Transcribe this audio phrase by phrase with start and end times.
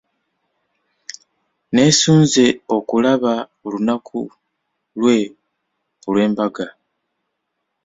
[1.69, 3.33] Nneesunze okulaba
[3.65, 4.19] olunaku
[4.99, 5.17] lwe
[6.07, 6.67] olw'embaga.